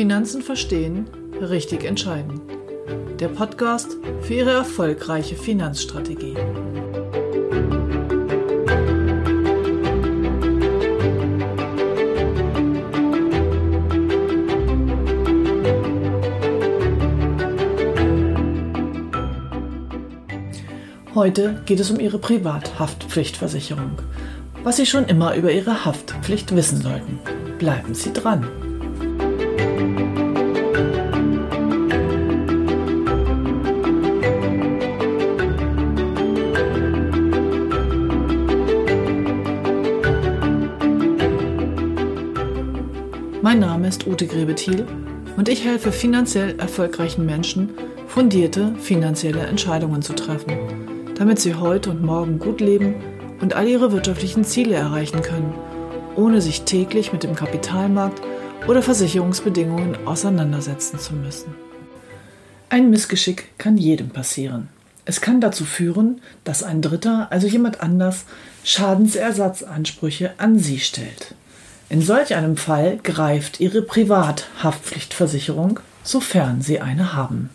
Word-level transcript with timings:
Finanzen 0.00 0.40
verstehen, 0.40 1.10
richtig 1.42 1.84
entscheiden. 1.84 2.40
Der 3.18 3.28
Podcast 3.28 3.98
für 4.22 4.32
Ihre 4.32 4.52
erfolgreiche 4.52 5.36
Finanzstrategie. 5.36 6.36
Heute 21.14 21.62
geht 21.66 21.78
es 21.78 21.90
um 21.90 22.00
Ihre 22.00 22.18
Privathaftpflichtversicherung. 22.18 23.98
Was 24.64 24.78
Sie 24.78 24.86
schon 24.86 25.04
immer 25.04 25.34
über 25.34 25.52
Ihre 25.52 25.84
Haftpflicht 25.84 26.56
wissen 26.56 26.80
sollten. 26.80 27.18
Bleiben 27.58 27.92
Sie 27.92 28.14
dran. 28.14 28.48
Ute 44.50 44.64
Grebethiel 44.64 44.86
und 45.36 45.48
ich 45.48 45.64
helfe 45.64 45.92
finanziell 45.92 46.58
erfolgreichen 46.58 47.24
Menschen, 47.24 47.70
fundierte 48.08 48.74
finanzielle 48.80 49.46
Entscheidungen 49.46 50.02
zu 50.02 50.12
treffen, 50.12 51.14
damit 51.16 51.38
sie 51.38 51.54
heute 51.54 51.90
und 51.90 52.02
morgen 52.02 52.40
gut 52.40 52.60
leben 52.60 52.96
und 53.40 53.54
all 53.54 53.68
ihre 53.68 53.92
wirtschaftlichen 53.92 54.44
Ziele 54.44 54.74
erreichen 54.74 55.22
können, 55.22 55.54
ohne 56.16 56.40
sich 56.40 56.62
täglich 56.62 57.12
mit 57.12 57.22
dem 57.22 57.36
Kapitalmarkt 57.36 58.20
oder 58.66 58.82
Versicherungsbedingungen 58.82 60.06
auseinandersetzen 60.06 60.98
zu 60.98 61.14
müssen. 61.14 61.54
Ein 62.70 62.90
Missgeschick 62.90 63.56
kann 63.56 63.76
jedem 63.76 64.08
passieren. 64.08 64.68
Es 65.04 65.20
kann 65.20 65.40
dazu 65.40 65.64
führen, 65.64 66.20
dass 66.42 66.64
ein 66.64 66.82
Dritter, 66.82 67.28
also 67.30 67.46
jemand 67.46 67.80
anders, 67.80 68.24
Schadensersatzansprüche 68.64 70.32
an 70.38 70.58
Sie 70.58 70.80
stellt. 70.80 71.34
In 71.90 72.00
solch 72.02 72.36
einem 72.36 72.56
Fall 72.56 72.98
greift 73.02 73.58
Ihre 73.58 73.82
Privathaftpflichtversicherung, 73.82 75.80
sofern 76.04 76.62
Sie 76.62 76.80
eine 76.80 77.14
haben. 77.14 77.50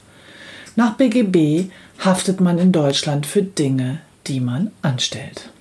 Nach 0.75 0.95
BGB 0.95 1.71
haftet 1.99 2.41
man 2.41 2.59
in 2.59 2.73
Deutschland 2.73 3.25
für 3.25 3.41
Dinge, 3.43 3.99
die 4.27 4.41
man 4.41 4.71
anstellt. 4.81 5.51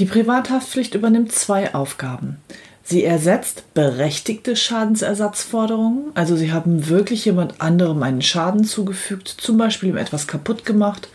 Die 0.00 0.06
Privathaftpflicht 0.06 0.96
übernimmt 0.96 1.30
zwei 1.30 1.72
Aufgaben. 1.72 2.38
Sie 2.82 3.04
ersetzt 3.04 3.72
berechtigte 3.74 4.56
Schadensersatzforderungen, 4.56 6.10
also 6.14 6.34
Sie 6.34 6.52
haben 6.52 6.88
wirklich 6.88 7.24
jemand 7.24 7.60
anderem 7.60 8.02
einen 8.02 8.22
Schaden 8.22 8.64
zugefügt, 8.64 9.28
zum 9.28 9.56
Beispiel 9.56 9.90
ihm 9.90 9.96
etwas 9.96 10.26
kaputt 10.26 10.66
gemacht, 10.66 11.08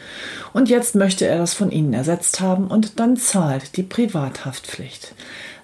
und 0.54 0.70
jetzt 0.70 0.96
möchte 0.96 1.28
er 1.28 1.40
das 1.40 1.54
von 1.54 1.72
Ihnen 1.72 1.94
ersetzt 1.94 2.40
haben 2.40 2.68
und 2.68 3.02
dann 3.02 3.18
zahlt 3.18 3.76
die 3.76 3.84
Privathaftpflicht. 3.84 5.14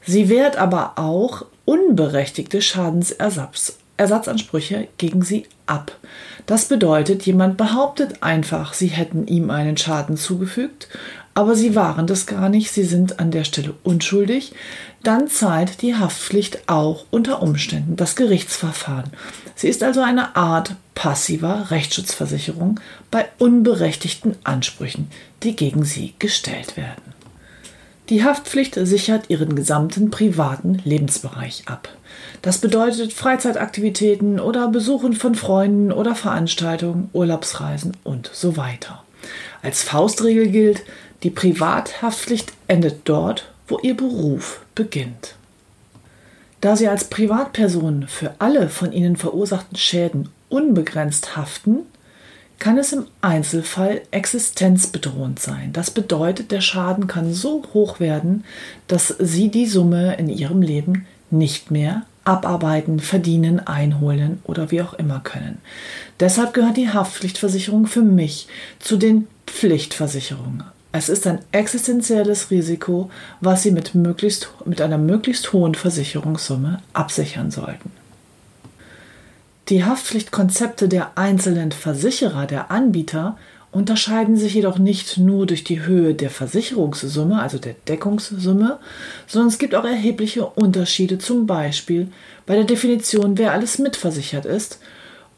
Sie 0.05 0.29
wehrt 0.29 0.57
aber 0.57 0.93
auch 0.97 1.45
unberechtigte 1.65 2.61
Schadensersatzansprüche 2.61 4.87
gegen 4.97 5.23
sie 5.23 5.47
ab. 5.65 5.97
Das 6.45 6.65
bedeutet, 6.65 7.25
jemand 7.25 7.57
behauptet 7.57 8.21
einfach, 8.21 8.73
sie 8.73 8.87
hätten 8.87 9.27
ihm 9.27 9.49
einen 9.49 9.77
Schaden 9.77 10.15
zugefügt, 10.15 10.87
aber 11.33 11.55
sie 11.55 11.75
waren 11.75 12.07
das 12.07 12.27
gar 12.27 12.49
nicht, 12.49 12.71
sie 12.71 12.85
sind 12.85 13.19
an 13.19 13.31
der 13.31 13.43
Stelle 13.43 13.73
unschuldig, 13.83 14.53
dann 15.03 15.27
zahlt 15.27 15.81
die 15.81 15.95
Haftpflicht 15.95 16.59
auch 16.67 17.05
unter 17.11 17.41
Umständen 17.41 17.95
das 17.95 18.15
Gerichtsverfahren. 18.15 19.11
Sie 19.55 19.67
ist 19.67 19.83
also 19.83 20.01
eine 20.01 20.35
Art 20.35 20.75
passiver 20.93 21.71
Rechtsschutzversicherung 21.71 22.79
bei 23.11 23.27
unberechtigten 23.37 24.35
Ansprüchen, 24.43 25.09
die 25.43 25.55
gegen 25.55 25.83
sie 25.83 26.13
gestellt 26.19 26.77
werden. 26.77 27.14
Die 28.09 28.23
Haftpflicht 28.23 28.75
sichert 28.75 29.31
ihren 29.31 29.55
gesamten 29.55 30.11
privaten 30.11 30.79
Lebensbereich 30.83 31.63
ab. 31.65 31.89
Das 32.43 32.59
bedeutet 32.59 33.13
Freizeitaktivitäten 33.13 34.39
oder 34.39 34.67
Besuchen 34.67 35.13
von 35.13 35.33
Freunden 35.33 35.91
oder 35.91 36.13
Veranstaltungen, 36.13 37.09
Urlaubsreisen 37.13 37.97
und 38.03 38.29
so 38.31 38.57
weiter. 38.57 39.03
Als 39.63 39.81
Faustregel 39.81 40.49
gilt, 40.49 40.83
die 41.23 41.31
Privathaftpflicht 41.31 42.53
endet 42.67 43.01
dort, 43.05 43.51
wo 43.67 43.79
Ihr 43.79 43.97
Beruf 43.97 44.61
beginnt. 44.75 45.33
Da 46.61 46.75
Sie 46.75 46.87
als 46.87 47.05
Privatperson 47.05 48.07
für 48.07 48.35
alle 48.37 48.69
von 48.69 48.91
Ihnen 48.91 49.15
verursachten 49.15 49.77
Schäden 49.77 50.29
unbegrenzt 50.49 51.35
haften, 51.35 51.79
kann 52.59 52.77
es 52.77 52.93
im 52.93 53.05
Einzelfall 53.21 54.01
existenzbedrohend 54.11 55.39
sein. 55.39 55.71
Das 55.73 55.91
bedeutet, 55.91 56.51
der 56.51 56.61
Schaden 56.61 57.07
kann 57.07 57.33
so 57.33 57.63
hoch 57.73 57.99
werden, 57.99 58.43
dass 58.87 59.15
Sie 59.19 59.49
die 59.49 59.65
Summe 59.65 60.15
in 60.15 60.29
Ihrem 60.29 60.61
Leben 60.61 61.05
nicht 61.29 61.71
mehr 61.71 62.03
abarbeiten, 62.23 62.99
verdienen, 62.99 63.59
einholen 63.59 64.39
oder 64.43 64.71
wie 64.71 64.81
auch 64.81 64.93
immer 64.95 65.19
können. 65.19 65.59
Deshalb 66.19 66.53
gehört 66.53 66.77
die 66.77 66.89
Haftpflichtversicherung 66.89 67.85
für 67.85 68.01
mich 68.01 68.47
zu 68.79 68.97
den 68.97 69.27
Pflichtversicherungen. 69.45 70.63
Es 70.91 71.09
ist 71.09 71.27
ein 71.27 71.39
existenzielles 71.51 72.51
Risiko, 72.51 73.11
was 73.41 73.63
Sie 73.63 73.71
mit, 73.71 73.95
möglichst, 73.95 74.49
mit 74.65 74.81
einer 74.81 74.97
möglichst 74.97 75.53
hohen 75.53 75.75
Versicherungssumme 75.75 76.81
absichern 76.93 77.51
sollten. 77.51 77.91
Die 79.69 79.83
Haftpflichtkonzepte 79.83 80.87
der 80.87 81.17
einzelnen 81.17 81.71
Versicherer, 81.71 82.45
der 82.45 82.69
Anbieter, 82.69 83.35
unterscheiden 83.71 84.37
sich 84.37 84.53
jedoch 84.53 84.77
nicht 84.77 85.17
nur 85.17 85.47
durch 85.47 85.63
die 85.63 85.81
Höhe 85.81 86.13
der 86.13 86.29
Versicherungssumme, 86.29 87.41
also 87.41 87.57
der 87.57 87.73
Deckungssumme, 87.87 88.79
sondern 89.27 89.49
es 89.49 89.57
gibt 89.57 89.73
auch 89.73 89.83
erhebliche 89.83 90.45
Unterschiede, 90.45 91.17
zum 91.17 91.47
Beispiel 91.47 92.09
bei 92.45 92.55
der 92.55 92.63
Definition, 92.63 93.39
wer 93.39 93.53
alles 93.53 93.79
mitversichert 93.79 94.45
ist. 94.45 94.79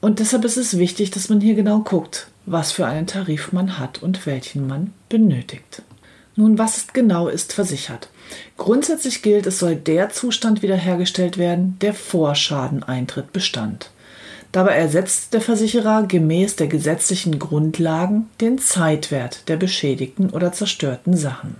Und 0.02 0.20
deshalb 0.20 0.44
ist 0.44 0.58
es 0.58 0.78
wichtig, 0.78 1.10
dass 1.10 1.30
man 1.30 1.40
hier 1.40 1.56
genau 1.56 1.80
guckt, 1.80 2.28
was 2.46 2.74
für 2.74 2.86
einen 2.86 3.08
Tarif 3.08 3.54
man 3.54 3.80
hat 3.80 4.04
und 4.04 4.26
welchen 4.26 4.68
man 4.68 4.94
benötigt. 5.10 5.82
Nun, 6.36 6.60
was 6.60 6.88
genau 6.94 7.30
ist 7.30 7.54
versichert? 7.54 8.10
Grundsätzlich 8.58 9.24
gilt, 9.24 9.48
es 9.48 9.58
soll 9.58 9.78
der 9.78 10.10
Zustand 10.10 10.62
wiederhergestellt 10.62 11.38
werden, 11.40 11.78
der 11.82 11.96
vor 11.96 12.36
Schadeneintritt 12.36 13.34
bestand. 13.34 13.90
Dabei 14.58 14.76
ersetzt 14.76 15.36
der 15.36 15.42
Versicherer 15.42 16.08
gemäß 16.08 16.56
der 16.56 16.66
gesetzlichen 16.66 17.38
Grundlagen 17.38 18.28
den 18.42 18.58
Zeitwert 18.58 19.48
der 19.50 19.56
beschädigten 19.56 20.32
oder 20.32 20.52
zerstörten 20.52 21.16
Sachen. 21.16 21.58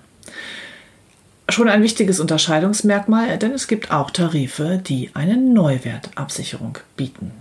Schon 1.48 1.70
ein 1.70 1.84
wichtiges 1.84 2.20
Unterscheidungsmerkmal, 2.20 3.38
denn 3.38 3.52
es 3.52 3.68
gibt 3.68 3.92
auch 3.92 4.10
Tarife, 4.10 4.82
die 4.84 5.12
eine 5.14 5.38
Neuwertabsicherung 5.38 6.80
bieten. 6.96 7.34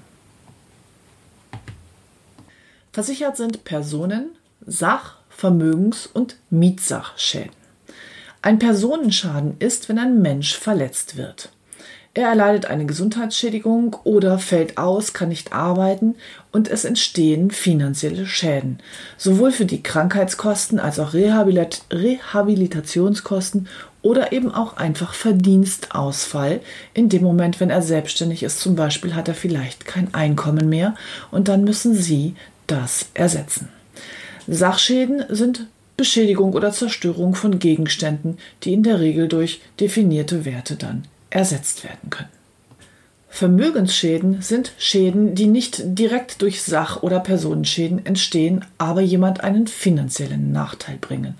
Versichert 2.92 3.38
sind 3.38 3.64
Personen, 3.64 4.32
Sach-, 4.66 5.16
Vermögens- 5.30 6.06
und 6.06 6.36
Mietsachschäden. 6.50 7.56
Ein 8.42 8.58
Personenschaden 8.58 9.56
ist, 9.58 9.88
wenn 9.88 9.98
ein 9.98 10.20
Mensch 10.20 10.58
verletzt 10.58 11.16
wird. 11.16 11.48
Er 12.16 12.28
erleidet 12.28 12.64
eine 12.64 12.86
Gesundheitsschädigung 12.86 13.94
oder 14.04 14.38
fällt 14.38 14.78
aus, 14.78 15.12
kann 15.12 15.28
nicht 15.28 15.52
arbeiten 15.52 16.14
und 16.50 16.66
es 16.66 16.86
entstehen 16.86 17.50
finanzielle 17.50 18.24
Schäden, 18.24 18.78
sowohl 19.18 19.52
für 19.52 19.66
die 19.66 19.82
Krankheitskosten 19.82 20.80
als 20.80 20.98
auch 20.98 21.12
Rehabilit 21.12 21.82
Rehabilitationskosten 21.92 23.68
oder 24.00 24.32
eben 24.32 24.50
auch 24.50 24.78
einfach 24.78 25.12
Verdienstausfall. 25.12 26.60
In 26.94 27.10
dem 27.10 27.22
Moment, 27.22 27.60
wenn 27.60 27.68
er 27.68 27.82
selbstständig 27.82 28.42
ist, 28.42 28.60
zum 28.60 28.76
Beispiel, 28.76 29.14
hat 29.14 29.28
er 29.28 29.34
vielleicht 29.34 29.84
kein 29.84 30.14
Einkommen 30.14 30.70
mehr 30.70 30.94
und 31.30 31.48
dann 31.48 31.64
müssen 31.64 31.94
Sie 31.94 32.34
das 32.66 33.10
ersetzen. 33.12 33.68
Sachschäden 34.46 35.22
sind 35.28 35.66
Beschädigung 35.98 36.54
oder 36.54 36.72
Zerstörung 36.72 37.34
von 37.34 37.58
Gegenständen, 37.58 38.38
die 38.62 38.72
in 38.72 38.84
der 38.84 39.00
Regel 39.00 39.28
durch 39.28 39.60
definierte 39.78 40.46
Werte 40.46 40.76
dann 40.76 41.06
ersetzt 41.36 41.84
werden 41.84 42.10
können. 42.10 42.36
Vermögensschäden 43.36 44.40
sind 44.40 44.72
Schäden, 44.78 45.34
die 45.34 45.46
nicht 45.46 45.82
direkt 45.84 46.40
durch 46.40 46.62
Sach- 46.62 47.02
oder 47.02 47.20
Personenschäden 47.20 48.06
entstehen, 48.06 48.64
aber 48.78 49.02
jemand 49.02 49.44
einen 49.44 49.66
finanziellen 49.66 50.52
Nachteil 50.52 50.96
bringen. 50.98 51.34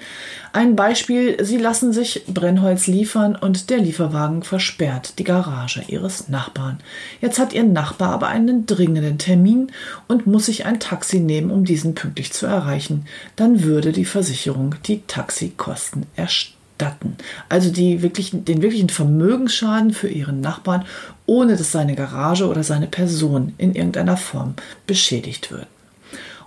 Ein 0.53 0.77
Beispiel, 0.77 1.43
Sie 1.43 1.57
lassen 1.57 1.95
sich 1.95 2.25
Brennholz 2.27 2.87
liefern 2.87 3.35
und 3.35 3.71
der 3.71 3.79
Lieferwagen 3.79 4.43
versperrt 4.43 5.19
die 5.19 5.25
Garage 5.25 5.85
Ihres 5.89 6.29
Nachbarn. 6.29 6.81
Jetzt 7.23 7.39
hat 7.39 7.55
Ihr 7.55 7.65
Nachbar 7.65 8.11
aber 8.11 8.29
einen 8.29 8.67
dringenden 8.67 9.17
Termin 9.17 9.73
und 10.07 10.27
muss 10.27 10.47
sich 10.47 10.67
ein 10.67 10.81
Taxi 10.81 11.21
nehmen, 11.21 11.51
um 11.51 11.65
diesen 11.65 11.95
pünktlich 11.95 12.31
zu 12.31 12.45
erreichen. 12.45 13.07
Dann 13.37 13.63
würde 13.63 13.93
die 13.93 14.05
Versicherung 14.05 14.75
die 14.85 15.01
Taxikosten 15.07 16.05
erstatten 16.15 16.57
erstatten. 16.79 17.17
Also 17.49 17.71
die 17.71 18.03
wirklich, 18.03 18.31
den 18.33 18.63
wirklichen 18.63 18.89
Vermögensschaden 18.89 19.93
für 19.93 20.09
ihren 20.09 20.41
Nachbarn, 20.41 20.85
ohne 21.27 21.57
dass 21.57 21.73
seine 21.73 21.95
Garage 21.95 22.47
oder 22.47 22.63
seine 22.63 22.87
Person 22.87 23.55
in 23.59 23.75
irgendeiner 23.75 24.17
Form 24.17 24.55
beschädigt 24.87 25.51
wird. 25.51 25.67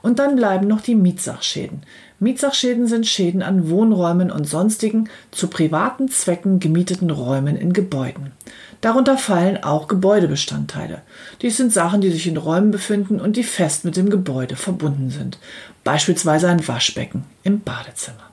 Und 0.02 0.20
dann 0.20 0.38
bleiben 0.38 0.68
noch 0.68 0.80
die 0.80 0.96
Mietsachschäden. 0.96 1.81
Mietsachschäden 2.22 2.88
sind 2.88 3.06
Schäden 3.06 3.42
an 3.42 3.70
Wohnräumen 3.70 4.31
und 4.31 4.48
sonstigen 4.48 5.10
zu 5.31 5.48
privaten 5.48 6.08
Zwecken 6.08 6.62
gemieteten 6.62 7.10
Räumen 7.10 7.58
in 7.58 7.74
Gebäuden. 7.74 8.31
Darunter 8.80 9.18
fallen 9.18 9.62
auch 9.62 9.90
Gebäudebestandteile. 9.90 11.02
Dies 11.42 11.58
sind 11.58 11.74
Sachen, 11.74 12.00
die 12.00 12.12
sich 12.12 12.28
in 12.28 12.38
Räumen 12.38 12.72
befinden 12.72 13.20
und 13.20 13.36
die 13.36 13.44
fest 13.44 13.84
mit 13.84 13.98
dem 13.98 14.10
Gebäude 14.10 14.56
verbunden 14.56 15.10
sind. 15.10 15.38
Beispielsweise 15.84 16.48
ein 16.48 16.66
Waschbecken 16.66 17.26
im 17.44 17.60
Badezimmer. 17.60 18.29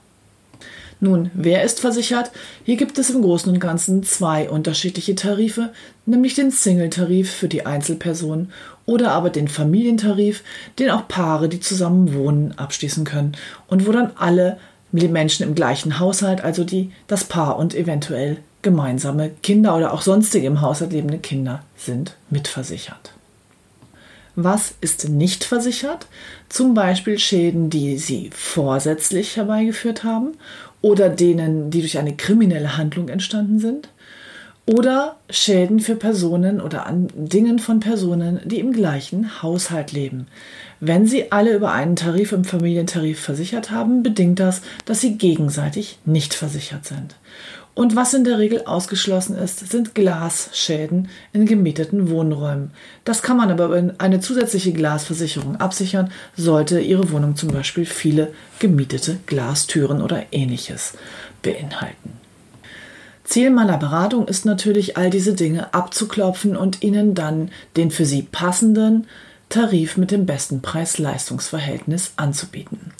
Nun, 0.99 1.29
wer 1.35 1.63
ist 1.63 1.79
versichert? 1.79 2.31
Hier 2.63 2.75
gibt 2.75 2.97
es 2.97 3.11
im 3.11 3.21
Großen 3.21 3.51
und 3.51 3.59
Ganzen 3.59 4.01
zwei 4.03 4.49
unterschiedliche 4.49 5.13
Tarife, 5.13 5.71
nämlich 6.07 6.33
den 6.33 6.49
Single-Tarif 6.49 7.31
für 7.31 7.47
die 7.47 7.67
Einzelperson 7.67 8.51
oder 8.87 9.11
aber 9.11 9.29
den 9.29 9.47
Familientarif, 9.47 10.43
den 10.79 10.89
auch 10.89 11.07
Paare, 11.07 11.49
die 11.49 11.59
zusammen 11.59 12.15
wohnen, 12.15 12.57
abschließen 12.57 13.05
können 13.05 13.37
und 13.67 13.85
wo 13.85 13.91
dann 13.91 14.11
alle 14.15 14.57
Menschen 14.91 15.43
im 15.45 15.53
gleichen 15.53 15.99
Haushalt, 15.99 16.41
also 16.41 16.63
die, 16.63 16.91
das 17.07 17.25
Paar 17.25 17.59
und 17.59 17.75
eventuell 17.75 18.37
gemeinsame 18.63 19.29
Kinder 19.43 19.75
oder 19.75 19.93
auch 19.93 20.01
sonstige 20.01 20.47
im 20.47 20.61
Haushalt 20.61 20.93
lebende 20.93 21.19
Kinder 21.19 21.61
sind 21.75 22.15
mitversichert. 22.31 23.13
Was 24.39 24.75
ist 24.81 25.09
nicht 25.09 25.43
versichert? 25.43 26.05
Zum 26.47 26.75
Beispiel 26.75 27.17
Schäden, 27.17 27.71
die 27.71 27.97
Sie 27.97 28.29
vorsätzlich 28.35 29.35
herbeigeführt 29.35 30.03
haben 30.03 30.33
oder 30.81 31.09
denen, 31.09 31.69
die 31.71 31.81
durch 31.81 31.97
eine 31.97 32.15
kriminelle 32.15 32.77
Handlung 32.77 33.09
entstanden 33.09 33.59
sind. 33.59 33.89
Oder 34.65 35.15
Schäden 35.29 35.79
für 35.79 35.95
Personen 35.95 36.59
oder 36.59 36.85
an 36.85 37.07
Dingen 37.15 37.57
von 37.57 37.79
Personen, 37.79 38.41
die 38.43 38.59
im 38.59 38.73
gleichen 38.73 39.41
Haushalt 39.41 39.93
leben. 39.93 40.27
Wenn 40.81 41.07
Sie 41.07 41.31
alle 41.31 41.55
über 41.55 41.71
einen 41.71 41.95
Tarif 41.95 42.33
im 42.33 42.43
Familientarif 42.43 43.17
versichert 43.17 43.71
haben, 43.71 44.03
bedingt 44.03 44.39
das, 44.39 44.61
dass 44.83 44.99
Sie 44.99 45.17
gegenseitig 45.17 45.99
nicht 46.03 46.33
versichert 46.33 46.85
sind. 46.85 47.15
Und 47.77 47.95
was 47.95 48.15
in 48.15 48.23
der 48.23 48.39
Regel 48.39 48.63
ausgeschlossen 48.65 49.37
ist, 49.37 49.69
sind 49.69 49.93
Glasschäden 49.93 51.09
in 51.31 51.45
gemieteten 51.45 52.09
Wohnräumen. 52.09 52.71
Das 53.03 53.21
kann 53.21 53.37
man 53.37 53.51
aber 53.51 53.65
über 53.65 53.93
eine 53.99 54.19
zusätzliche 54.19 54.73
Glasversicherung 54.73 55.57
absichern, 55.57 56.09
sollte 56.35 56.79
Ihre 56.79 57.11
Wohnung 57.11 57.35
zum 57.35 57.49
Beispiel 57.49 57.85
viele 57.85 58.33
gemietete 58.57 59.19
Glastüren 59.27 60.01
oder 60.01 60.23
ähnliches 60.31 60.93
beinhalten. 61.43 62.13
Ziel 63.23 63.51
meiner 63.51 63.77
Beratung 63.77 64.27
ist 64.27 64.43
natürlich, 64.43 64.97
all 64.97 65.11
diese 65.11 65.35
Dinge 65.35 65.71
abzuklopfen 65.75 66.57
und 66.57 66.81
Ihnen 66.81 67.13
dann 67.13 67.51
den 67.75 67.91
für 67.91 68.05
Sie 68.05 68.23
passenden 68.23 69.05
Tarif 69.49 69.95
mit 69.95 70.11
dem 70.11 70.25
besten 70.25 70.61
Preis-Leistungs-Verhältnis 70.61 72.11
anzubieten. 72.17 72.91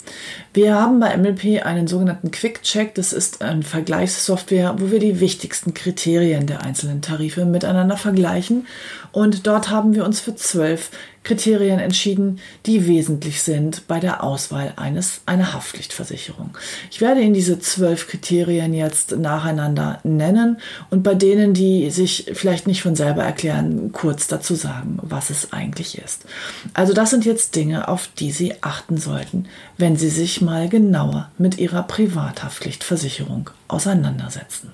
Wir 0.54 0.74
haben 0.74 0.98
bei 0.98 1.14
MLP 1.14 1.64
einen 1.64 1.86
sogenannten 1.86 2.30
Quick 2.30 2.62
Check. 2.62 2.94
Das 2.94 3.12
ist 3.12 3.42
eine 3.42 3.62
Vergleichssoftware, 3.62 4.76
wo 4.78 4.90
wir 4.90 4.98
die 4.98 5.20
wichtigsten 5.20 5.74
Kriterien 5.74 6.46
der 6.46 6.62
einzelnen 6.62 7.02
Tarife 7.02 7.44
miteinander 7.44 7.98
vergleichen. 7.98 8.66
Und 9.12 9.46
dort 9.46 9.68
haben 9.68 9.94
wir 9.94 10.06
uns 10.06 10.20
für 10.20 10.36
zwölf 10.36 10.90
Kriterien 11.22 11.78
entschieden, 11.78 12.38
die 12.66 12.86
wesentlich 12.86 13.42
sind 13.42 13.86
bei 13.86 14.00
der 14.00 14.22
Auswahl 14.22 14.72
eines, 14.76 15.20
einer 15.26 15.52
Haftpflichtversicherung. 15.52 16.56
Ich 16.90 17.00
werde 17.00 17.20
Ihnen 17.20 17.34
diese 17.34 17.58
zwölf 17.58 18.08
Kriterien 18.08 18.72
jetzt 18.72 19.16
nacheinander 19.16 20.00
nennen 20.04 20.58
und 20.90 21.02
bei 21.02 21.14
denen, 21.14 21.54
die 21.54 21.90
sich 21.90 22.30
vielleicht 22.32 22.66
nicht 22.66 22.82
von 22.82 22.96
selber 22.96 23.22
erklären, 23.24 23.92
kurz 23.92 24.26
dazu 24.26 24.54
sagen, 24.54 24.98
was 25.02 25.30
es 25.30 25.52
eigentlich 25.52 25.98
ist. 25.98 26.24
Also 26.72 26.94
das 26.94 27.10
sind 27.10 27.24
jetzt 27.24 27.56
Dinge, 27.56 27.88
auf 27.88 28.08
die 28.18 28.30
Sie 28.30 28.54
achten 28.62 28.96
sollten, 28.96 29.46
wenn 29.76 29.96
Sie 29.96 30.10
sich 30.10 30.40
mal 30.40 30.68
genauer 30.68 31.30
mit 31.38 31.58
Ihrer 31.58 31.82
Privathaftpflichtversicherung 31.82 33.50
auseinandersetzen. 33.68 34.72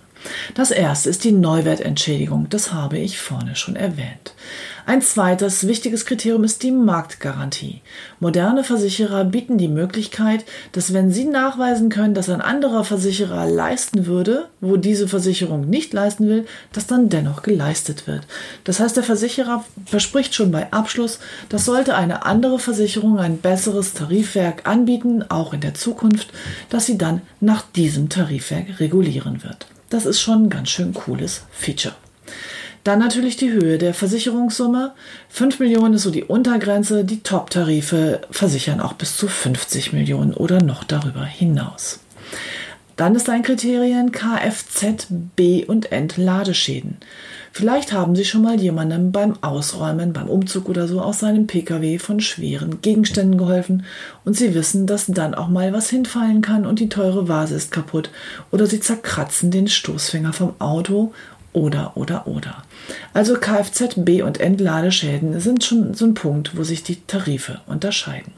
Das 0.54 0.70
erste 0.70 1.10
ist 1.10 1.24
die 1.24 1.32
Neuwertentschädigung, 1.32 2.48
das 2.48 2.72
habe 2.72 2.98
ich 2.98 3.18
vorne 3.18 3.56
schon 3.56 3.76
erwähnt. 3.76 4.34
Ein 4.86 5.00
zweites 5.00 5.66
wichtiges 5.66 6.04
Kriterium 6.04 6.44
ist 6.44 6.62
die 6.62 6.70
Marktgarantie. 6.70 7.80
Moderne 8.20 8.64
Versicherer 8.64 9.24
bieten 9.24 9.56
die 9.56 9.68
Möglichkeit, 9.68 10.44
dass 10.72 10.92
wenn 10.92 11.10
sie 11.10 11.24
nachweisen 11.24 11.88
können, 11.88 12.12
dass 12.12 12.28
ein 12.28 12.42
anderer 12.42 12.84
Versicherer 12.84 13.46
leisten 13.46 14.04
würde, 14.04 14.48
wo 14.60 14.76
diese 14.76 15.08
Versicherung 15.08 15.70
nicht 15.70 15.94
leisten 15.94 16.28
will, 16.28 16.44
dass 16.74 16.86
dann 16.86 17.08
dennoch 17.08 17.42
geleistet 17.42 18.06
wird. 18.06 18.26
Das 18.64 18.78
heißt, 18.78 18.98
der 18.98 19.04
Versicherer 19.04 19.64
verspricht 19.86 20.34
schon 20.34 20.52
bei 20.52 20.70
Abschluss, 20.70 21.18
dass 21.48 21.64
sollte 21.64 21.94
eine 21.94 22.26
andere 22.26 22.58
Versicherung 22.58 23.18
ein 23.18 23.38
besseres 23.38 23.94
Tarifwerk 23.94 24.68
anbieten, 24.68 25.24
auch 25.30 25.54
in 25.54 25.62
der 25.62 25.72
Zukunft, 25.72 26.28
dass 26.68 26.84
sie 26.84 26.98
dann 26.98 27.22
nach 27.40 27.62
diesem 27.74 28.10
Tarifwerk 28.10 28.80
regulieren 28.80 29.42
wird. 29.44 29.66
Das 29.90 30.06
ist 30.06 30.20
schon 30.20 30.44
ein 30.44 30.50
ganz 30.50 30.70
schön 30.70 30.94
cooles 30.94 31.42
Feature. 31.52 31.94
Dann 32.84 32.98
natürlich 32.98 33.36
die 33.38 33.50
Höhe 33.50 33.78
der 33.78 33.94
Versicherungssumme. 33.94 34.92
5 35.30 35.58
Millionen 35.58 35.94
ist 35.94 36.02
so 36.02 36.10
die 36.10 36.24
Untergrenze. 36.24 37.04
Die 37.04 37.22
Top-Tarife 37.22 38.20
versichern 38.30 38.80
auch 38.80 38.92
bis 38.92 39.16
zu 39.16 39.26
50 39.26 39.94
Millionen 39.94 40.34
oder 40.34 40.62
noch 40.62 40.84
darüber 40.84 41.24
hinaus. 41.24 42.00
Dann 42.96 43.14
ist 43.14 43.28
ein 43.28 43.42
Kriterien 43.42 44.12
Kfz, 44.12 45.06
B- 45.34 45.64
und 45.64 45.92
Entladeschäden. 45.92 46.98
Vielleicht 47.56 47.92
haben 47.92 48.16
Sie 48.16 48.24
schon 48.24 48.42
mal 48.42 48.60
jemandem 48.60 49.12
beim 49.12 49.36
Ausräumen, 49.40 50.12
beim 50.12 50.26
Umzug 50.26 50.68
oder 50.68 50.88
so 50.88 51.00
aus 51.00 51.20
seinem 51.20 51.46
Pkw 51.46 52.00
von 52.00 52.18
schweren 52.18 52.82
Gegenständen 52.82 53.38
geholfen 53.38 53.84
und 54.24 54.36
Sie 54.36 54.56
wissen, 54.56 54.88
dass 54.88 55.06
dann 55.06 55.36
auch 55.36 55.46
mal 55.46 55.72
was 55.72 55.88
hinfallen 55.88 56.42
kann 56.42 56.66
und 56.66 56.80
die 56.80 56.88
teure 56.88 57.28
Vase 57.28 57.54
ist 57.54 57.70
kaputt 57.70 58.10
oder 58.50 58.66
Sie 58.66 58.80
zerkratzen 58.80 59.52
den 59.52 59.68
Stoßfänger 59.68 60.32
vom 60.32 60.54
Auto 60.58 61.12
oder, 61.52 61.96
oder, 61.96 62.26
oder. 62.26 62.64
Also 63.12 63.34
Kfz, 63.34 63.94
B- 63.98 64.22
und 64.22 64.40
Entladeschäden 64.40 65.38
sind 65.38 65.62
schon 65.62 65.94
so 65.94 66.06
ein 66.06 66.14
Punkt, 66.14 66.56
wo 66.56 66.64
sich 66.64 66.82
die 66.82 67.06
Tarife 67.06 67.60
unterscheiden. 67.68 68.32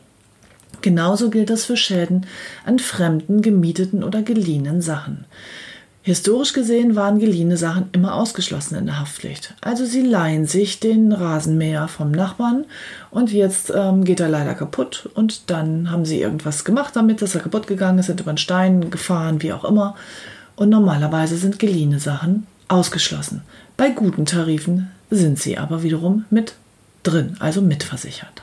Genauso 0.83 1.31
gilt 1.31 1.49
das 1.49 1.65
für 1.65 1.79
Schäden 1.79 2.27
an 2.67 2.79
fremden, 2.79 3.41
gemieteten 3.41 4.05
oder 4.05 4.21
geliehenen 4.21 4.83
Sachen. 4.83 5.25
Historisch 6.07 6.53
gesehen 6.53 6.95
waren 6.95 7.19
geliehene 7.19 7.57
Sachen 7.57 7.89
immer 7.91 8.15
ausgeschlossen 8.15 8.77
in 8.77 8.87
der 8.87 9.01
Haftpflicht. 9.01 9.55
Also 9.61 9.85
sie 9.85 10.03
leihen 10.03 10.47
sich 10.47 10.79
den 10.79 11.11
Rasenmäher 11.11 11.89
vom 11.89 12.13
Nachbarn 12.13 12.65
und 13.11 13.33
jetzt 13.33 13.73
ähm, 13.75 14.05
geht 14.05 14.21
er 14.21 14.29
leider 14.29 14.55
kaputt 14.55 15.11
und 15.15 15.51
dann 15.51 15.91
haben 15.91 16.05
sie 16.05 16.21
irgendwas 16.21 16.65
gemacht 16.65 16.95
damit, 16.95 17.23
dass 17.23 17.35
er 17.35 17.41
kaputt 17.41 17.67
gegangen 17.67 17.99
ist, 17.99 18.07
sind 18.07 18.21
über 18.21 18.29
einen 18.29 18.39
Stein 18.39 18.89
gefahren, 18.89 19.43
wie 19.43 19.53
auch 19.53 19.65
immer. 19.65 19.97
Und 20.55 20.69
normalerweise 20.69 21.37
sind 21.37 21.59
geliehene 21.59 21.99
Sachen 21.99 22.47
ausgeschlossen. 22.69 23.43
Bei 23.77 23.91
guten 23.91 24.27
Tarifen 24.27 24.93
sind 25.11 25.41
sie 25.41 25.59
aber 25.59 25.83
wiederum 25.83 26.25
mit 26.31 26.55
drin, 27.03 27.35
also 27.41 27.61
mitversichert. 27.61 28.43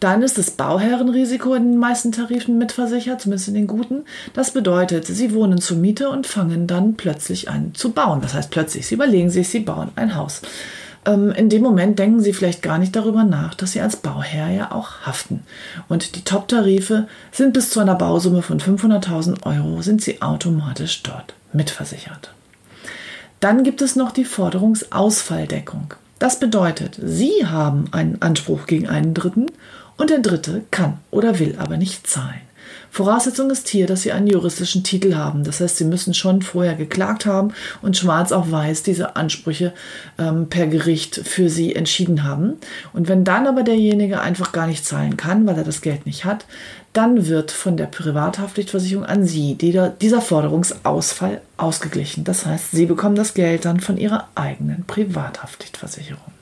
Dann 0.00 0.22
ist 0.22 0.38
das 0.38 0.50
Bauherrenrisiko 0.50 1.52
in 1.54 1.72
den 1.72 1.78
meisten 1.78 2.10
Tarifen 2.10 2.56
mitversichert, 2.56 3.20
zumindest 3.20 3.48
in 3.48 3.54
den 3.54 3.66
guten. 3.66 4.04
Das 4.32 4.50
bedeutet, 4.50 5.06
Sie 5.06 5.34
wohnen 5.34 5.60
zur 5.60 5.76
Miete 5.76 6.08
und 6.08 6.26
fangen 6.26 6.66
dann 6.66 6.94
plötzlich 6.94 7.50
an 7.50 7.74
zu 7.74 7.92
bauen. 7.92 8.22
Das 8.22 8.32
heißt 8.32 8.50
plötzlich, 8.50 8.86
Sie 8.86 8.94
überlegen 8.94 9.28
sich, 9.28 9.50
Sie 9.50 9.60
bauen 9.60 9.90
ein 9.96 10.14
Haus. 10.14 10.40
Ähm, 11.04 11.32
in 11.32 11.50
dem 11.50 11.62
Moment 11.62 11.98
denken 11.98 12.20
Sie 12.20 12.32
vielleicht 12.32 12.62
gar 12.62 12.78
nicht 12.78 12.96
darüber 12.96 13.24
nach, 13.24 13.54
dass 13.54 13.72
Sie 13.72 13.80
als 13.82 13.96
Bauherr 13.96 14.50
ja 14.50 14.72
auch 14.72 15.02
haften. 15.04 15.42
Und 15.88 16.16
die 16.16 16.24
Top-Tarife 16.24 17.06
sind 17.30 17.52
bis 17.52 17.68
zu 17.68 17.80
einer 17.80 17.94
Bausumme 17.94 18.40
von 18.40 18.58
500.000 18.58 19.44
Euro, 19.44 19.82
sind 19.82 20.00
Sie 20.00 20.22
automatisch 20.22 21.02
dort 21.02 21.34
mitversichert. 21.52 22.32
Dann 23.40 23.64
gibt 23.64 23.82
es 23.82 23.96
noch 23.96 24.12
die 24.12 24.24
Forderungsausfalldeckung. 24.24 25.94
Das 26.18 26.38
bedeutet, 26.38 26.98
Sie 27.02 27.46
haben 27.46 27.86
einen 27.92 28.20
Anspruch 28.20 28.66
gegen 28.66 28.88
einen 28.88 29.14
Dritten 29.14 29.46
und 30.00 30.08
der 30.08 30.20
Dritte 30.20 30.62
kann 30.70 30.98
oder 31.10 31.38
will 31.38 31.56
aber 31.58 31.76
nicht 31.76 32.06
zahlen. 32.06 32.40
Voraussetzung 32.90 33.50
ist 33.50 33.68
hier, 33.68 33.86
dass 33.86 34.02
Sie 34.02 34.12
einen 34.12 34.26
juristischen 34.26 34.82
Titel 34.82 35.14
haben. 35.14 35.44
Das 35.44 35.60
heißt, 35.60 35.76
Sie 35.76 35.84
müssen 35.84 36.14
schon 36.14 36.42
vorher 36.42 36.74
geklagt 36.74 37.24
haben 37.26 37.52
und 37.82 37.96
schwarz 37.96 38.32
auf 38.32 38.50
weiß 38.50 38.82
diese 38.82 39.14
Ansprüche 39.14 39.72
ähm, 40.18 40.48
per 40.48 40.66
Gericht 40.66 41.20
für 41.24 41.50
Sie 41.50 41.76
entschieden 41.76 42.24
haben. 42.24 42.54
Und 42.92 43.08
wenn 43.08 43.22
dann 43.22 43.46
aber 43.46 43.62
derjenige 43.62 44.20
einfach 44.20 44.52
gar 44.52 44.66
nicht 44.66 44.84
zahlen 44.84 45.16
kann, 45.16 45.46
weil 45.46 45.56
er 45.56 45.64
das 45.64 45.82
Geld 45.82 46.06
nicht 46.06 46.24
hat, 46.24 46.46
dann 46.92 47.28
wird 47.28 47.52
von 47.52 47.76
der 47.76 47.86
Privathaftpflichtversicherung 47.86 49.04
an 49.04 49.24
Sie 49.24 49.54
dieser 49.54 50.20
Forderungsausfall 50.20 51.42
ausgeglichen. 51.58 52.24
Das 52.24 52.46
heißt, 52.46 52.72
Sie 52.72 52.86
bekommen 52.86 53.14
das 53.14 53.34
Geld 53.34 53.66
dann 53.66 53.78
von 53.78 53.98
Ihrer 53.98 54.28
eigenen 54.34 54.84
Privathaftpflichtversicherung. 54.86 56.32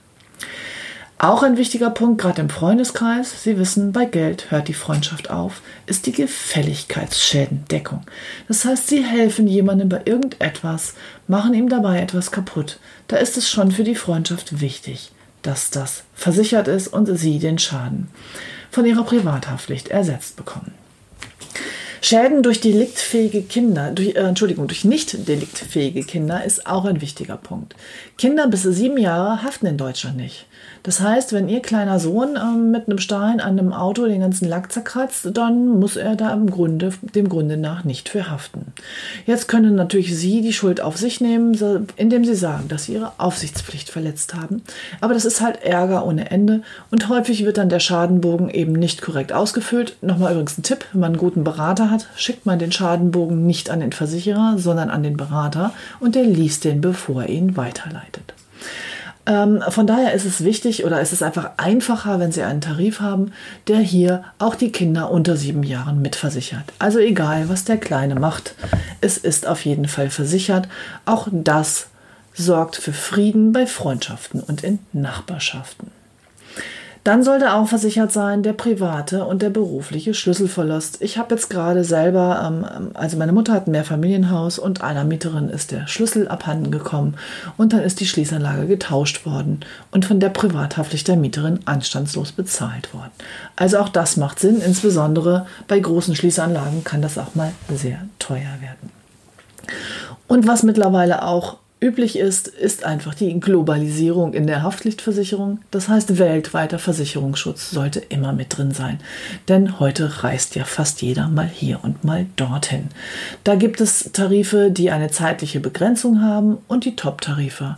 Auch 1.21 1.43
ein 1.43 1.57
wichtiger 1.57 1.91
Punkt, 1.91 2.21
gerade 2.21 2.41
im 2.41 2.49
Freundeskreis, 2.49 3.43
Sie 3.43 3.59
wissen, 3.59 3.91
bei 3.91 4.05
Geld 4.05 4.53
hört 4.53 4.69
die 4.69 4.75
Freundschaft 4.75 5.31
auf, 5.31 5.63
ist 5.87 6.07
die 6.07 6.13
Gefälligkeitsschädendeckung. 6.13 8.03
Das 8.47 8.65
heißt, 8.65 8.87
Sie 8.87 9.05
helfen 9.05 9.49
jemandem 9.49 9.89
bei 9.89 10.03
irgendetwas, 10.05 10.95
machen 11.27 11.55
ihm 11.55 11.69
dabei 11.69 12.01
etwas 12.01 12.31
kaputt. 12.31 12.79
Da 13.09 13.17
ist 13.17 13.37
es 13.37 13.51
schon 13.51 13.73
für 13.73 13.83
die 13.83 13.97
Freundschaft 13.97 14.61
wichtig, 14.61 15.11
dass 15.43 15.71
das 15.71 16.05
versichert 16.15 16.69
ist 16.69 16.87
und 16.87 17.07
Sie 17.19 17.41
den 17.41 17.59
Schaden 17.59 18.09
von 18.71 18.87
Ihrer 18.87 19.03
Privathaftpflicht 19.03 19.89
ersetzt 19.89 20.37
bekommen. 20.37 20.73
Schäden 22.01 22.45
durch 22.45 22.61
deliktfähige 22.61 23.43
Kinder, 23.43 23.91
durch, 23.91 24.15
äh, 24.15 24.21
Entschuldigung, 24.21 24.69
durch 24.69 24.85
nicht 24.85 25.27
deliktfähige 25.27 26.05
Kinder 26.05 26.45
ist 26.45 26.67
auch 26.69 26.85
ein 26.85 27.01
wichtiger 27.01 27.37
Punkt. 27.37 27.75
Kinder 28.17 28.47
bis 28.47 28.63
sieben 28.63 28.99
Jahre 28.99 29.43
haften 29.43 29.67
in 29.67 29.79
Deutschland 29.79 30.17
nicht. 30.17 30.47
Das 30.83 31.01
heißt, 31.01 31.33
wenn 31.33 31.49
Ihr 31.49 31.61
kleiner 31.61 31.99
Sohn 31.99 32.37
ähm, 32.37 32.71
mit 32.71 32.87
einem 32.89 32.99
Stein 32.99 33.41
an 33.41 33.59
einem 33.59 33.73
Auto 33.73 34.07
den 34.07 34.21
ganzen 34.21 34.49
Lack 34.49 34.73
zerkratzt, 34.73 35.29
dann 35.35 35.69
muss 35.69 35.97
er 35.97 36.17
da 36.17 36.33
im 36.33 36.51
Grunde, 36.51 36.93
dem 37.15 37.29
Grunde 37.29 37.57
nach 37.57 37.85
nicht 37.85 38.09
für 38.09 38.31
haften. 38.31 38.73
Jetzt 39.27 39.49
können 39.49 39.75
natürlich 39.75 40.17
Sie 40.17 40.41
die 40.41 40.53
Schuld 40.53 40.81
auf 40.81 40.97
sich 40.97 41.21
nehmen, 41.21 41.89
indem 41.97 42.25
Sie 42.25 42.35
sagen, 42.35 42.69
dass 42.69 42.85
Sie 42.85 42.95
Ihre 42.95 43.13
Aufsichtspflicht 43.19 43.91
verletzt 43.91 44.35
haben. 44.35 44.63
Aber 45.01 45.15
das 45.15 45.25
ist 45.25 45.41
halt 45.41 45.63
Ärger 45.63 46.07
ohne 46.07 46.31
Ende 46.31 46.63
und 46.91 47.09
häufig 47.09 47.45
wird 47.45 47.59
dann 47.59 47.69
der 47.69 47.81
Schadenbogen 47.81 48.51
eben 48.51 48.73
nicht 48.73 49.03
korrekt 49.03 49.33
ausgefüllt. 49.33 49.97
Nochmal 50.01 50.33
übrigens 50.33 50.59
ein 50.59 50.63
Tipp, 50.63 50.85
wenn 50.93 51.01
man 51.01 51.13
einen 51.13 51.19
guten 51.19 51.45
Berater 51.45 51.91
hat, 51.91 52.07
schickt 52.17 52.47
man 52.47 52.59
den 52.59 52.73
Schadenbogen 52.73 53.47
nicht 53.47 53.71
an 53.71 53.81
den 53.81 53.93
Versicherer, 53.93 54.55
sondern 54.59 54.91
an 54.91 55.03
den 55.03 55.17
Berater 55.17 55.73
und 56.01 56.15
der 56.15 56.25
liest 56.25 56.65
den, 56.65 56.81
bevor 56.81 57.23
er 57.23 57.29
ihn 57.29 57.57
weiterleitet. 57.57 58.35
Ähm, 59.29 59.63
von 59.69 59.87
daher 59.87 60.15
ist 60.15 60.25
es 60.25 60.43
wichtig 60.43 60.87
oder 60.87 61.03
ist 61.03 61.13
es 61.13 61.23
einfach 61.23 61.51
einfacher, 61.59 62.19
wenn 62.19 62.33
Sie 62.33 62.43
einen 62.43 62.63
Tarif 62.63 63.01
haben, 63.01 63.33
der 63.69 63.79
hier 63.79 64.25
auch 64.39 64.55
die 64.55 64.73
Kinder 64.73 65.11
unter 65.11 65.37
sieben 65.37 65.63
Jahren 65.63 66.01
mitversichert. 66.01 66.65
Also 66.79 66.99
egal, 66.99 67.51
was 67.51 67.65
der 67.65 67.77
Kleine 67.77 68.15
macht, 68.15 68.55
es 69.03 69.19
ist 69.19 69.47
auf 69.47 69.67
jeden 69.67 69.87
Fall 69.87 70.09
versichert. 70.09 70.67
Auch 71.05 71.29
das 71.31 71.89
sorgt 72.33 72.77
für 72.77 72.95
Frieden 72.95 73.53
bei 73.53 73.67
Freundschaften 73.67 74.41
und 74.41 74.65
in 74.65 74.79
Nachbarschaften. 74.95 75.98
Dann 77.09 77.23
sollte 77.23 77.55
auch 77.55 77.67
versichert 77.67 78.13
sein 78.13 78.43
der 78.43 78.53
private 78.53 79.25
und 79.25 79.41
der 79.41 79.49
berufliche 79.49 80.13
Schlüsselverlust. 80.13 81.01
Ich 81.01 81.17
habe 81.17 81.35
jetzt 81.35 81.49
gerade 81.49 81.83
selber, 81.83 82.45
ähm, 82.47 82.91
also 82.93 83.17
meine 83.17 83.33
Mutter 83.33 83.55
hat 83.55 83.67
ein 83.67 83.71
Mehrfamilienhaus 83.71 84.59
und 84.59 84.83
einer 84.83 85.05
Mieterin 85.05 85.49
ist 85.49 85.71
der 85.71 85.87
Schlüssel 85.87 86.29
abhanden 86.29 86.71
gekommen 86.71 87.15
und 87.57 87.73
dann 87.73 87.81
ist 87.81 88.01
die 88.01 88.07
Schließanlage 88.07 88.67
getauscht 88.67 89.25
worden 89.25 89.61
und 89.91 90.05
von 90.05 90.21
der 90.21 90.29
Privathaftpflicht 90.29 91.09
der 91.09 91.17
Mieterin 91.17 91.61
anstandslos 91.65 92.33
bezahlt 92.33 92.93
worden. 92.93 93.13
Also 93.57 93.79
auch 93.79 93.89
das 93.89 94.19
macht 94.19 94.39
Sinn, 94.39 94.61
insbesondere 94.61 95.47
bei 95.67 95.81
großen 95.81 96.15
Schließanlagen 96.15 96.85
kann 96.85 97.01
das 97.01 97.17
auch 97.17 97.35
mal 97.35 97.53
sehr 97.75 98.01
teuer 98.19 98.61
werden. 98.61 98.91
Und 100.27 100.47
was 100.47 100.63
mittlerweile 100.63 101.25
auch 101.25 101.57
üblich 101.81 102.19
ist, 102.19 102.49
ist 102.49 102.85
einfach 102.85 103.15
die 103.15 103.39
Globalisierung 103.41 104.35
in 104.35 104.47
der 104.47 104.63
Haftpflichtversicherung. 104.63 105.61
Das 105.71 105.89
heißt, 105.89 106.19
weltweiter 106.19 106.79
Versicherungsschutz 106.79 107.71
sollte 107.71 108.01
immer 108.01 108.33
mit 108.33 108.57
drin 108.57 108.73
sein. 108.73 108.99
Denn 109.49 109.79
heute 109.81 110.25
reist 110.25 110.55
ja 110.57 110.65
fast 110.65 111.03
jeder 111.03 111.29
mal 111.29 111.49
hier 111.49 111.81
und 111.83 112.05
mal 112.05 112.27
dorthin. 112.37 112.89
Da 113.45 113.55
gibt 113.55 113.81
es 113.81 114.11
Tarife, 114.13 114.71
die 114.71 114.91
eine 114.91 115.11
zeitliche 115.11 115.61
Begrenzung 115.61 116.23
haben 116.23 116.59
und 116.69 116.85
die 116.85 116.97
Top-Tarife 116.97 117.77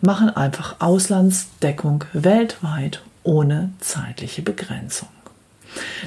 machen 0.00 0.30
einfach 0.30 0.76
Auslandsdeckung 0.80 2.04
weltweit 2.12 3.02
ohne 3.22 3.70
zeitliche 3.80 4.42
Begrenzung. 4.42 5.08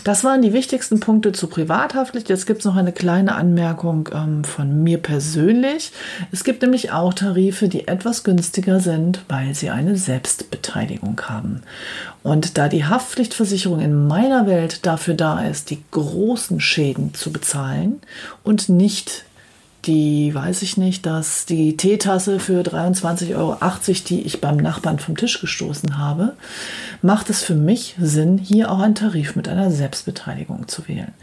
Das 0.03 0.23
waren 0.23 0.41
die 0.41 0.53
wichtigsten 0.53 0.99
Punkte 0.99 1.31
zu 1.31 1.47
Privathaftpflicht. 1.47 2.29
Jetzt 2.29 2.45
gibt 2.45 2.59
es 2.59 2.65
noch 2.65 2.75
eine 2.75 2.91
kleine 2.91 3.35
Anmerkung 3.35 4.09
ähm, 4.13 4.43
von 4.43 4.83
mir 4.83 4.97
persönlich. 4.97 5.91
Es 6.31 6.43
gibt 6.43 6.61
nämlich 6.61 6.91
auch 6.91 7.13
Tarife, 7.13 7.67
die 7.67 7.87
etwas 7.87 8.23
günstiger 8.23 8.79
sind, 8.79 9.23
weil 9.29 9.55
sie 9.55 9.69
eine 9.69 9.95
Selbstbeteiligung 9.95 11.21
haben. 11.21 11.61
Und 12.23 12.57
da 12.57 12.67
die 12.67 12.85
Haftpflichtversicherung 12.85 13.79
in 13.79 14.07
meiner 14.07 14.47
Welt 14.47 14.85
dafür 14.85 15.13
da 15.13 15.41
ist, 15.43 15.69
die 15.69 15.83
großen 15.91 16.59
Schäden 16.59 17.13
zu 17.13 17.31
bezahlen 17.31 18.01
und 18.43 18.69
nicht 18.69 19.25
die, 19.85 20.33
weiß 20.33 20.61
ich 20.61 20.77
nicht, 20.77 21.05
dass 21.05 21.45
die 21.45 21.77
Teetasse 21.77 22.39
für 22.39 22.61
23,80 22.61 23.35
Euro, 23.35 23.57
die 24.07 24.21
ich 24.21 24.41
beim 24.41 24.57
Nachbarn 24.57 24.99
vom 24.99 25.17
Tisch 25.17 25.41
gestoßen 25.41 25.97
habe, 25.97 26.33
macht 27.01 27.29
es 27.29 27.43
für 27.43 27.55
mich 27.55 27.95
Sinn, 27.99 28.37
hier 28.37 28.71
auch 28.71 28.79
einen 28.79 28.95
Tarif 28.95 29.35
mit 29.35 29.47
einer 29.47 29.71
Selbstbeteiligung 29.71 30.67
zu 30.67 30.87
wählen. 30.87 31.13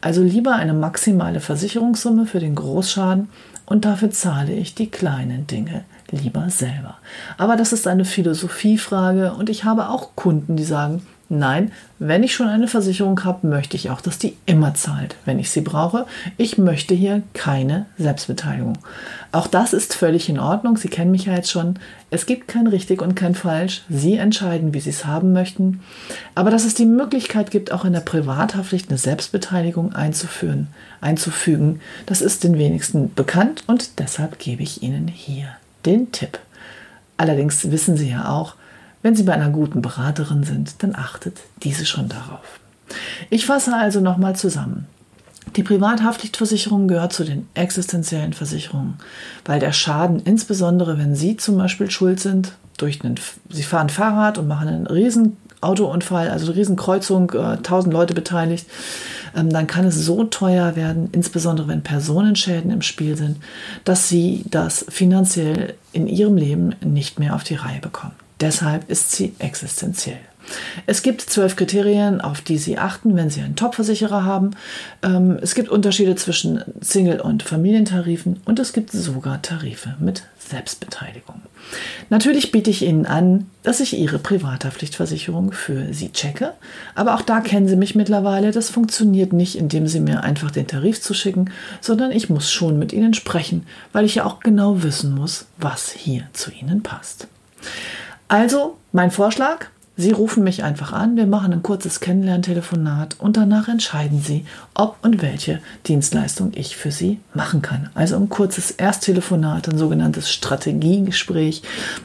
Also 0.00 0.22
lieber 0.22 0.54
eine 0.54 0.74
maximale 0.74 1.40
Versicherungssumme 1.40 2.26
für 2.26 2.40
den 2.40 2.54
Großschaden 2.54 3.28
und 3.66 3.84
dafür 3.84 4.10
zahle 4.10 4.52
ich 4.52 4.74
die 4.74 4.90
kleinen 4.90 5.46
Dinge 5.46 5.84
lieber 6.10 6.48
selber. 6.50 6.96
Aber 7.36 7.56
das 7.56 7.72
ist 7.72 7.86
eine 7.86 8.04
Philosophiefrage 8.04 9.34
und 9.34 9.50
ich 9.50 9.64
habe 9.64 9.90
auch 9.90 10.16
Kunden, 10.16 10.56
die 10.56 10.64
sagen, 10.64 11.02
Nein, 11.30 11.72
wenn 11.98 12.22
ich 12.22 12.34
schon 12.34 12.48
eine 12.48 12.68
Versicherung 12.68 13.22
habe, 13.22 13.46
möchte 13.46 13.76
ich 13.76 13.90
auch, 13.90 14.00
dass 14.00 14.18
die 14.18 14.38
immer 14.46 14.72
zahlt, 14.72 15.14
wenn 15.26 15.38
ich 15.38 15.50
sie 15.50 15.60
brauche. 15.60 16.06
Ich 16.38 16.56
möchte 16.56 16.94
hier 16.94 17.22
keine 17.34 17.84
Selbstbeteiligung. 17.98 18.78
Auch 19.30 19.46
das 19.46 19.74
ist 19.74 19.94
völlig 19.94 20.30
in 20.30 20.38
Ordnung. 20.38 20.78
Sie 20.78 20.88
kennen 20.88 21.10
mich 21.10 21.26
ja 21.26 21.34
jetzt 21.34 21.50
schon. 21.50 21.78
Es 22.10 22.24
gibt 22.24 22.48
kein 22.48 22.66
richtig 22.66 23.02
und 23.02 23.14
kein 23.14 23.34
falsch. 23.34 23.82
Sie 23.90 24.16
entscheiden, 24.16 24.72
wie 24.72 24.80
Sie 24.80 24.88
es 24.88 25.04
haben 25.04 25.34
möchten. 25.34 25.80
Aber 26.34 26.50
dass 26.50 26.64
es 26.64 26.72
die 26.72 26.86
Möglichkeit 26.86 27.50
gibt, 27.50 27.72
auch 27.72 27.84
in 27.84 27.92
der 27.92 28.00
Privathaftpflicht 28.00 28.88
eine 28.88 28.96
Selbstbeteiligung 28.96 29.94
einzuführen, 29.94 30.68
einzufügen, 31.02 31.80
das 32.06 32.22
ist 32.22 32.42
den 32.42 32.56
wenigsten 32.56 33.12
bekannt 33.12 33.64
und 33.66 33.98
deshalb 33.98 34.38
gebe 34.38 34.62
ich 34.62 34.82
Ihnen 34.82 35.08
hier 35.08 35.48
den 35.84 36.10
Tipp. 36.10 36.38
Allerdings 37.18 37.70
wissen 37.70 37.98
Sie 37.98 38.08
ja 38.08 38.30
auch, 38.30 38.54
wenn 39.02 39.14
Sie 39.14 39.22
bei 39.22 39.32
einer 39.32 39.50
guten 39.50 39.82
Beraterin 39.82 40.42
sind, 40.44 40.82
dann 40.82 40.94
achtet 40.94 41.38
diese 41.62 41.86
schon 41.86 42.08
darauf. 42.08 42.60
Ich 43.30 43.46
fasse 43.46 43.74
also 43.74 44.00
nochmal 44.00 44.36
zusammen. 44.36 44.86
Die 45.56 45.62
Privathaftpflichtversicherung 45.62 46.88
gehört 46.88 47.12
zu 47.12 47.24
den 47.24 47.48
existenziellen 47.54 48.32
Versicherungen, 48.32 48.94
weil 49.44 49.60
der 49.60 49.72
Schaden, 49.72 50.20
insbesondere 50.20 50.98
wenn 50.98 51.14
Sie 51.14 51.36
zum 51.36 51.56
Beispiel 51.56 51.90
schuld 51.90 52.20
sind, 52.20 52.52
durch 52.76 53.02
einen, 53.02 53.16
Sie 53.48 53.62
fahren 53.62 53.88
Fahrrad 53.88 54.38
und 54.38 54.46
machen 54.46 54.68
einen 54.68 54.86
riesen 54.86 55.36
Autounfall, 55.60 56.28
also 56.28 56.52
Riesenkreuzung, 56.52 57.32
äh, 57.32 57.56
tausend 57.58 57.92
Leute 57.92 58.14
beteiligt, 58.14 58.66
ähm, 59.34 59.50
dann 59.50 59.66
kann 59.66 59.84
es 59.84 59.96
so 59.96 60.24
teuer 60.24 60.76
werden, 60.76 61.08
insbesondere 61.12 61.66
wenn 61.68 61.82
Personenschäden 61.82 62.70
im 62.70 62.82
Spiel 62.82 63.16
sind, 63.16 63.38
dass 63.84 64.08
Sie 64.08 64.44
das 64.50 64.84
finanziell 64.88 65.74
in 65.92 66.06
Ihrem 66.06 66.36
Leben 66.36 66.76
nicht 66.84 67.18
mehr 67.18 67.34
auf 67.34 67.42
die 67.42 67.56
Reihe 67.56 67.80
bekommen. 67.80 68.14
Deshalb 68.40 68.88
ist 68.88 69.12
sie 69.12 69.34
existenziell. 69.38 70.20
Es 70.86 71.02
gibt 71.02 71.20
zwölf 71.20 71.56
Kriterien, 71.56 72.20
auf 72.20 72.40
die 72.40 72.58
Sie 72.58 72.78
achten, 72.78 73.16
wenn 73.16 73.30
Sie 73.30 73.40
einen 73.40 73.56
Top-Versicherer 73.56 74.24
haben. 74.24 74.52
Ähm, 75.02 75.38
es 75.42 75.54
gibt 75.54 75.68
Unterschiede 75.68 76.14
zwischen 76.16 76.62
Single- 76.80 77.20
und 77.20 77.42
Familientarifen 77.42 78.40
und 78.44 78.58
es 78.58 78.72
gibt 78.72 78.90
sogar 78.90 79.42
Tarife 79.42 79.96
mit 79.98 80.22
Selbstbeteiligung. 80.38 81.42
Natürlich 82.08 82.50
biete 82.50 82.70
ich 82.70 82.82
Ihnen 82.82 83.04
an, 83.04 83.46
dass 83.62 83.80
ich 83.80 83.98
Ihre 83.98 84.18
Privathaftpflichtversicherung 84.18 85.52
für 85.52 85.92
Sie 85.92 86.10
checke, 86.10 86.54
aber 86.94 87.14
auch 87.14 87.22
da 87.22 87.40
kennen 87.40 87.68
Sie 87.68 87.76
mich 87.76 87.94
mittlerweile. 87.94 88.50
Das 88.50 88.70
funktioniert 88.70 89.32
nicht, 89.34 89.56
indem 89.56 89.86
Sie 89.86 90.00
mir 90.00 90.22
einfach 90.22 90.50
den 90.50 90.66
Tarif 90.66 91.02
zuschicken, 91.02 91.50
sondern 91.80 92.10
ich 92.10 92.30
muss 92.30 92.50
schon 92.50 92.78
mit 92.78 92.92
Ihnen 92.92 93.12
sprechen, 93.12 93.66
weil 93.92 94.06
ich 94.06 94.16
ja 94.16 94.24
auch 94.24 94.40
genau 94.40 94.82
wissen 94.82 95.14
muss, 95.14 95.46
was 95.58 95.90
hier 95.92 96.28
zu 96.32 96.50
Ihnen 96.50 96.82
passt. 96.82 97.28
Also, 98.28 98.76
mein 98.92 99.10
Vorschlag, 99.10 99.66
Sie 100.00 100.12
rufen 100.12 100.44
mich 100.44 100.62
einfach 100.62 100.92
an, 100.92 101.16
wir 101.16 101.26
machen 101.26 101.52
ein 101.52 101.64
kurzes 101.64 101.98
Kennenlerntelefonat 101.98 103.16
und 103.18 103.36
danach 103.36 103.66
entscheiden 103.66 104.20
Sie, 104.20 104.44
ob 104.72 104.96
und 105.02 105.22
welche 105.22 105.58
Dienstleistung 105.88 106.52
ich 106.54 106.76
für 106.76 106.92
Sie 106.92 107.18
machen 107.34 107.62
kann. 107.62 107.90
Also 107.94 108.14
ein 108.14 108.28
kurzes 108.28 108.70
Ersttelefonat, 108.70 109.68
ein 109.68 109.76
sogenanntes 109.76 110.30
Strategiegespräch, 110.30 111.62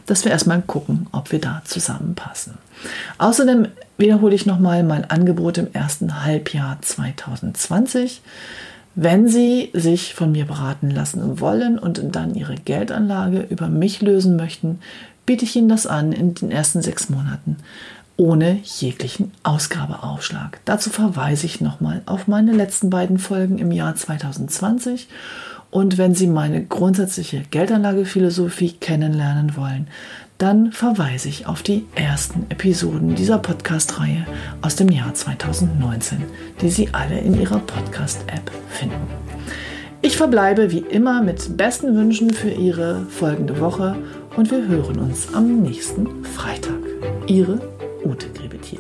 dass 0.07 0.25
wir 0.25 0.31
erstmal 0.31 0.63
gucken, 0.63 1.05
ob 1.11 1.31
wir 1.31 1.39
da 1.39 1.61
zusammenpassen. 1.65 2.55
Außerdem 3.19 3.67
wiederhole 3.99 4.33
ich 4.33 4.47
nochmal 4.47 4.81
mein 4.81 5.07
Angebot 5.07 5.59
im 5.59 5.71
ersten 5.71 6.23
Halbjahr 6.25 6.79
2020. 6.81 8.23
Wenn 8.95 9.27
Sie 9.27 9.69
sich 9.73 10.15
von 10.15 10.31
mir 10.31 10.45
beraten 10.45 10.89
lassen 10.89 11.39
wollen 11.39 11.77
und 11.77 12.01
dann 12.15 12.33
Ihre 12.33 12.55
Geldanlage 12.55 13.45
über 13.49 13.67
mich 13.67 14.01
lösen 14.01 14.35
möchten, 14.35 14.79
biete 15.25 15.45
ich 15.45 15.55
Ihnen 15.55 15.69
das 15.69 15.87
an 15.87 16.11
in 16.11 16.33
den 16.33 16.51
ersten 16.51 16.81
sechs 16.81 17.09
Monaten 17.09 17.57
ohne 18.17 18.59
jeglichen 18.63 19.31
Ausgabeaufschlag. 19.43 20.59
Dazu 20.65 20.89
verweise 20.89 21.45
ich 21.45 21.61
nochmal 21.61 22.03
auf 22.05 22.27
meine 22.27 22.51
letzten 22.51 22.89
beiden 22.89 23.17
Folgen 23.17 23.57
im 23.57 23.71
Jahr 23.71 23.95
2020 23.95 25.07
Und 25.71 25.97
wenn 25.97 26.13
Sie 26.13 26.27
meine 26.27 26.63
grundsätzliche 26.63 27.41
Geldanlagephilosophie 27.49 28.73
kennenlernen 28.73 29.57
wollen, 29.57 29.87
dann 30.37 30.71
verweise 30.71 31.29
ich 31.29 31.47
auf 31.47 31.63
die 31.63 31.85
ersten 31.95 32.45
Episoden 32.49 33.15
dieser 33.15 33.39
Podcast-Reihe 33.39 34.27
aus 34.61 34.75
dem 34.75 34.89
Jahr 34.89 35.13
2019, 35.13 36.21
die 36.61 36.69
Sie 36.69 36.89
alle 36.91 37.19
in 37.19 37.39
Ihrer 37.39 37.59
Podcast-App 37.59 38.51
finden. 38.69 39.07
Ich 40.05 40.17
verbleibe 40.17 40.69
wie 40.69 40.79
immer 40.79 41.23
mit 41.23 41.55
besten 41.55 41.95
Wünschen 41.95 42.31
für 42.31 42.49
Ihre 42.49 43.05
folgende 43.09 43.59
Woche 43.61 43.95
und 44.35 44.49
wir 44.51 44.67
hören 44.67 44.99
uns 44.99 45.33
am 45.33 45.61
nächsten 45.61 46.25
Freitag. 46.25 46.79
Ihre 47.27 47.59
Ute 48.03 48.29
Grebetier. 48.29 48.79